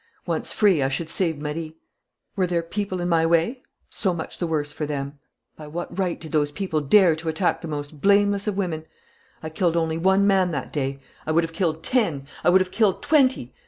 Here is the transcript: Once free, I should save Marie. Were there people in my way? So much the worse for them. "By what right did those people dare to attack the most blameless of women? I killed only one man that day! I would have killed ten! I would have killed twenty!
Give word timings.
Once 0.25 0.51
free, 0.51 0.81
I 0.81 0.89
should 0.89 1.09
save 1.09 1.37
Marie. 1.37 1.77
Were 2.35 2.47
there 2.47 2.63
people 2.63 3.01
in 3.01 3.07
my 3.09 3.23
way? 3.23 3.61
So 3.91 4.15
much 4.15 4.39
the 4.39 4.47
worse 4.47 4.71
for 4.71 4.87
them. 4.87 5.19
"By 5.55 5.67
what 5.67 5.95
right 5.99 6.19
did 6.19 6.31
those 6.31 6.51
people 6.51 6.81
dare 6.81 7.15
to 7.15 7.29
attack 7.29 7.61
the 7.61 7.67
most 7.67 8.01
blameless 8.01 8.47
of 8.47 8.57
women? 8.57 8.85
I 9.43 9.51
killed 9.51 9.77
only 9.77 9.99
one 9.99 10.25
man 10.25 10.49
that 10.53 10.73
day! 10.73 11.01
I 11.27 11.31
would 11.31 11.43
have 11.43 11.53
killed 11.53 11.83
ten! 11.83 12.25
I 12.43 12.49
would 12.49 12.61
have 12.61 12.71
killed 12.71 13.03
twenty! 13.03 13.53